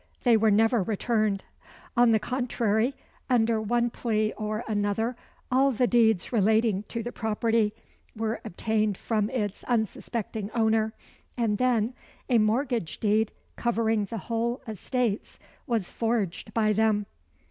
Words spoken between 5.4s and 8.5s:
all the deeds relating to the property were